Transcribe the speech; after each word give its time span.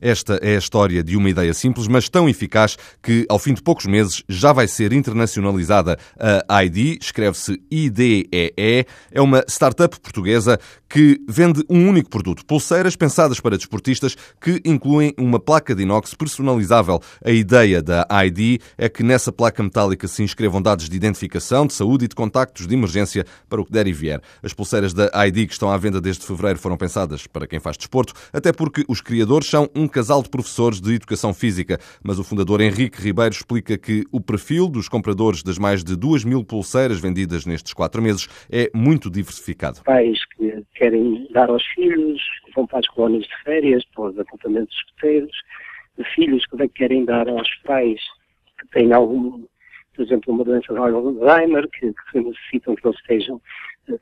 Esta 0.00 0.38
é 0.42 0.56
a 0.56 0.58
história 0.58 1.02
de 1.02 1.16
uma 1.16 1.30
ideia 1.30 1.54
simples, 1.54 1.88
mas 1.88 2.08
tão 2.08 2.28
eficaz 2.28 2.76
que, 3.02 3.24
ao 3.28 3.38
fim 3.38 3.54
de 3.54 3.62
poucos 3.62 3.86
meses, 3.86 4.22
já 4.28 4.52
vai 4.52 4.68
ser 4.68 4.92
internacionalizada. 4.92 5.98
A 6.48 6.64
ID, 6.64 6.98
escreve-se 7.00 7.60
IDEE, 7.70 8.28
é 9.10 9.20
uma 9.20 9.44
startup 9.48 9.98
portuguesa 9.98 10.58
que 10.88 11.20
vende 11.28 11.64
um 11.68 11.88
único 11.88 12.08
produto, 12.08 12.44
pulseiras 12.44 12.94
pensadas 12.94 13.40
para 13.40 13.56
desportistas 13.56 14.16
que 14.40 14.60
incluem 14.64 15.12
uma 15.18 15.40
placa 15.40 15.74
de 15.74 15.82
inox 15.82 16.14
personalizável. 16.14 17.00
A 17.24 17.30
ideia 17.30 17.82
da 17.82 18.06
ID 18.24 18.60
é 18.78 18.88
que 18.88 19.02
nessa 19.02 19.32
placa 19.32 19.62
metálica 19.62 20.06
se 20.06 20.22
inscrevam 20.22 20.62
dados 20.62 20.88
de 20.88 20.96
identificação, 20.96 21.66
de 21.66 21.72
saúde 21.72 22.04
e 22.04 22.08
de 22.08 22.14
contactos 22.14 22.66
de 22.66 22.74
emergência 22.74 23.26
para 23.48 23.60
o 23.60 23.64
que 23.64 23.72
der 23.72 23.86
e 23.86 23.92
vier. 23.92 24.20
As 24.42 24.52
pulseiras 24.52 24.92
da 24.92 25.10
ID 25.26 25.46
que 25.46 25.52
estão 25.52 25.70
à 25.70 25.76
venda 25.76 26.00
desde 26.00 26.24
fevereiro 26.24 26.58
foram 26.58 26.76
pensadas 26.76 27.26
para 27.26 27.46
quem 27.46 27.58
faz 27.58 27.76
desporto, 27.76 28.12
até 28.32 28.52
porque 28.52 28.84
os 28.88 29.00
criadores 29.00 29.48
são 29.48 29.68
um 29.74 29.85
casal 29.88 30.22
de 30.22 30.28
professores 30.28 30.80
de 30.80 30.94
educação 30.94 31.32
física, 31.32 31.78
mas 32.02 32.18
o 32.18 32.24
fundador 32.24 32.60
Henrique 32.60 33.00
Ribeiro 33.00 33.34
explica 33.34 33.76
que 33.78 34.04
o 34.12 34.20
perfil 34.20 34.68
dos 34.68 34.88
compradores 34.88 35.42
das 35.42 35.58
mais 35.58 35.82
de 35.82 35.96
2 35.96 36.24
mil 36.24 36.44
pulseiras 36.44 37.00
vendidas 37.00 37.46
nestes 37.46 37.72
quatro 37.72 38.02
meses 38.02 38.28
é 38.50 38.70
muito 38.74 39.10
diversificado. 39.10 39.82
Pais 39.84 40.18
que 40.36 40.64
querem 40.74 41.28
dar 41.32 41.48
aos 41.48 41.64
filhos, 41.74 42.20
vão 42.54 42.66
para 42.66 42.80
as 42.80 42.88
colónias 42.88 43.24
de 43.24 43.42
férias, 43.44 43.84
para 43.94 44.10
os 44.10 44.18
acampamentos 44.18 44.74
escuteiros, 44.76 45.36
filhos 46.14 46.44
que 46.46 46.68
querem 46.68 47.04
dar 47.04 47.28
aos 47.28 47.48
pais 47.64 48.00
que 48.58 48.68
têm 48.68 48.92
algum, 48.92 49.44
por 49.94 50.04
exemplo, 50.04 50.34
uma 50.34 50.44
doença 50.44 50.72
de 50.72 50.78
Alzheimer, 50.78 51.68
que, 51.70 51.92
que 52.10 52.20
necessitam 52.20 52.74
que 52.74 52.86
eles 52.86 52.98
estejam 53.00 53.40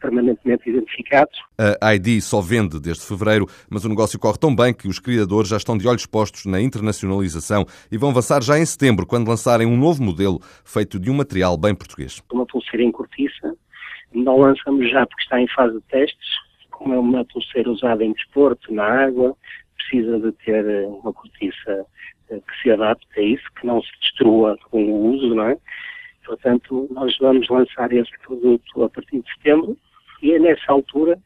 permanentemente 0.00 0.68
identificados. 0.68 1.38
A 1.80 1.94
ID 1.94 2.20
só 2.20 2.40
vende 2.40 2.80
desde 2.80 3.04
fevereiro, 3.04 3.46
mas 3.70 3.84
o 3.84 3.88
negócio 3.88 4.18
corre 4.18 4.38
tão 4.38 4.54
bem 4.54 4.72
que 4.74 4.88
os 4.88 4.98
criadores 4.98 5.48
já 5.48 5.56
estão 5.56 5.76
de 5.76 5.86
olhos 5.86 6.06
postos 6.06 6.46
na 6.46 6.60
internacionalização 6.60 7.64
e 7.90 7.98
vão 7.98 8.10
avançar 8.10 8.42
já 8.42 8.58
em 8.58 8.64
setembro, 8.64 9.06
quando 9.06 9.28
lançarem 9.28 9.66
um 9.66 9.76
novo 9.76 10.02
modelo 10.02 10.40
feito 10.64 10.98
de 10.98 11.10
um 11.10 11.14
material 11.14 11.56
bem 11.56 11.74
português. 11.74 12.22
Uma 12.32 12.46
pulseira 12.46 12.84
em 12.84 12.92
cortiça, 12.92 13.54
não 14.12 14.38
lançamos 14.38 14.90
já 14.90 15.06
porque 15.06 15.22
está 15.22 15.40
em 15.40 15.48
fase 15.48 15.74
de 15.74 15.82
testes, 15.82 16.28
como 16.70 16.94
é 16.94 16.98
uma 16.98 17.24
pulseira 17.24 17.70
usada 17.70 18.04
em 18.04 18.12
desporto, 18.12 18.72
na 18.72 18.84
água, 18.84 19.36
precisa 19.76 20.18
de 20.18 20.32
ter 20.44 20.64
eh, 20.64 20.86
uma 20.86 21.12
cortiça 21.12 21.86
eh, 22.30 22.40
que 22.40 22.62
se 22.62 22.70
adapte 22.70 23.06
a 23.16 23.22
isso, 23.22 23.44
que 23.58 23.66
não 23.66 23.82
se 23.82 23.90
destrua 24.00 24.56
com 24.70 24.84
o 24.84 25.14
uso, 25.14 25.34
não 25.34 25.48
é? 25.48 25.56
Portanto, 26.24 26.88
nós 26.90 27.16
vamos 27.18 27.48
lançar 27.48 27.92
esse 27.92 28.10
produto 28.26 28.82
a 28.82 28.88
partir 28.88 29.20
de 29.20 29.34
setembro 29.34 29.76
e 30.22 30.32
é 30.32 30.38
nessa 30.38 30.72
altura 30.72 31.18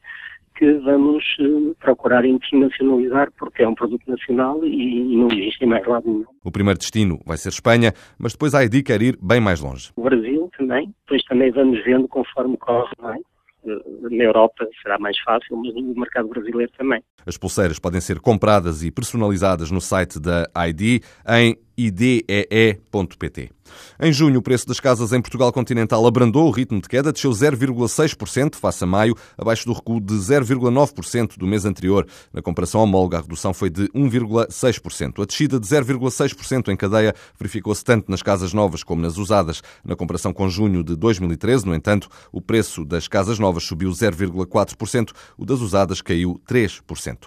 que 0.59 0.73
vamos 0.79 1.23
eh, 1.39 1.73
procurar 1.79 2.25
internacionalizar, 2.25 3.31
porque 3.37 3.63
é 3.63 3.67
um 3.67 3.73
produto 3.73 4.03
nacional 4.05 4.63
e 4.65 5.15
não 5.15 5.27
existe 5.31 5.63
em 5.63 5.67
mais 5.67 5.87
lado 5.87 6.05
nenhum. 6.05 6.25
O 6.43 6.51
primeiro 6.51 6.77
destino 6.77 7.17
vai 7.25 7.37
ser 7.37 7.49
Espanha, 7.49 7.93
mas 8.17 8.33
depois 8.33 8.53
a 8.53 8.63
ID 8.65 8.83
quer 8.85 9.01
ir 9.01 9.17
bem 9.21 9.39
mais 9.39 9.61
longe. 9.61 9.89
O 9.95 10.01
Brasil 10.01 10.49
também, 10.57 10.93
depois 11.05 11.23
também 11.23 11.49
vamos 11.51 11.81
vendo 11.85 12.09
conforme 12.09 12.57
corre, 12.57 12.91
não 13.01 13.13
é? 13.13 13.19
na 13.65 14.23
Europa 14.23 14.67
será 14.81 14.97
mais 14.97 15.17
fácil, 15.19 15.57
mas 15.57 15.73
no 15.75 15.93
mercado 15.95 16.29
brasileiro 16.29 16.71
também. 16.77 17.03
As 17.25 17.37
pulseiras 17.37 17.77
podem 17.77 17.99
ser 17.99 18.19
compradas 18.19 18.83
e 18.83 18.91
personalizadas 18.91 19.69
no 19.69 19.81
site 19.81 20.19
da 20.19 20.49
ID 20.67 21.03
em 21.27 21.57
idee.pt. 21.79 23.51
Em 23.99 24.11
junho, 24.13 24.39
o 24.39 24.41
preço 24.41 24.67
das 24.67 24.79
casas 24.79 25.11
em 25.13 25.21
Portugal 25.21 25.51
continental 25.51 26.05
abrandou 26.05 26.47
o 26.47 26.51
ritmo 26.51 26.81
de 26.81 26.87
queda, 26.87 27.11
desceu 27.11 27.31
0,6% 27.31 28.55
face 28.55 28.83
a 28.83 28.87
maio, 28.87 29.15
abaixo 29.37 29.65
do 29.65 29.73
recuo 29.73 29.99
de 29.99 30.13
0,9% 30.13 31.37
do 31.37 31.47
mês 31.47 31.65
anterior. 31.65 32.07
Na 32.33 32.41
comparação 32.41 32.81
homóloga, 32.81 33.17
a 33.17 33.21
redução 33.21 33.53
foi 33.53 33.69
de 33.69 33.87
1,6%. 33.89 35.21
A 35.21 35.25
descida 35.25 35.59
de 35.59 35.67
0,6% 35.67 36.69
em 36.69 36.75
cadeia 36.75 37.13
verificou-se 37.37 37.83
tanto 37.83 38.09
nas 38.09 38.21
casas 38.21 38.53
novas 38.53 38.83
como 38.83 39.01
nas 39.01 39.17
usadas. 39.17 39.61
Na 39.83 39.95
comparação 39.95 40.33
com 40.33 40.49
junho 40.49 40.83
de 40.83 40.95
2013, 40.95 41.65
no 41.65 41.75
entanto, 41.75 42.09
o 42.31 42.41
preço 42.41 42.85
das 42.85 43.07
casas 43.07 43.37
novas 43.37 43.63
subiu 43.63 43.89
0,4%, 43.89 45.11
o 45.37 45.45
das 45.45 45.59
usadas 45.59 46.01
caiu 46.01 46.39
3%. 46.49 47.17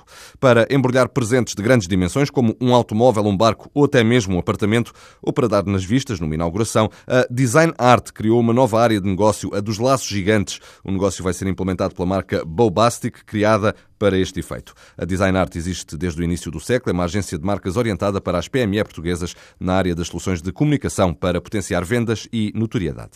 Para 0.40 0.66
embrulhar 0.70 1.08
presentes 1.08 1.54
de 1.54 1.62
grandes 1.62 1.86
dimensões, 1.86 2.30
como 2.30 2.56
um 2.60 2.74
automóvel, 2.74 3.24
um 3.26 3.36
barco 3.36 3.70
ou 3.74 3.84
até 3.84 4.02
mesmo 4.02 4.41
apartamento, 4.42 4.92
ou 5.22 5.32
para 5.32 5.48
dar 5.48 5.64
nas 5.64 5.84
vistas 5.84 6.20
numa 6.20 6.34
inauguração, 6.34 6.90
a 7.06 7.26
Design 7.30 7.72
Art 7.78 8.10
criou 8.10 8.38
uma 8.40 8.52
nova 8.52 8.80
área 8.80 9.00
de 9.00 9.08
negócio, 9.08 9.54
a 9.54 9.60
dos 9.60 9.78
laços 9.78 10.08
gigantes. 10.08 10.60
O 10.84 10.92
negócio 10.92 11.24
vai 11.24 11.32
ser 11.32 11.46
implementado 11.46 11.94
pela 11.94 12.06
marca 12.06 12.44
Bobastic, 12.44 13.24
criada 13.24 13.74
para 13.98 14.18
este 14.18 14.40
efeito. 14.40 14.74
A 14.98 15.04
Design 15.04 15.38
Art 15.38 15.54
existe 15.54 15.96
desde 15.96 16.20
o 16.20 16.24
início 16.24 16.50
do 16.50 16.58
século, 16.58 16.90
é 16.90 16.92
uma 16.92 17.04
agência 17.04 17.38
de 17.38 17.44
marcas 17.44 17.76
orientada 17.76 18.20
para 18.20 18.38
as 18.38 18.48
PME 18.48 18.82
portuguesas 18.82 19.34
na 19.60 19.74
área 19.74 19.94
das 19.94 20.08
soluções 20.08 20.42
de 20.42 20.52
comunicação 20.52 21.14
para 21.14 21.40
potenciar 21.40 21.84
vendas 21.84 22.26
e 22.32 22.52
notoriedade. 22.54 23.12